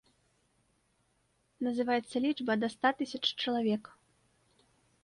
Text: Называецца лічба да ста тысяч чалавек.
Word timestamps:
Называецца 1.67 2.15
лічба 2.25 2.53
да 2.63 2.67
ста 2.77 2.89
тысяч 3.03 3.23
чалавек. 3.45 3.83